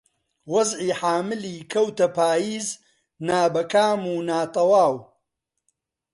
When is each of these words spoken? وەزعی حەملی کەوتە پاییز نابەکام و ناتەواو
وەزعی 0.53 0.91
حەملی 0.99 1.57
کەوتە 1.71 2.07
پاییز 2.17 2.67
نابەکام 3.27 4.01
و 4.13 4.15
ناتەواو 4.29 4.95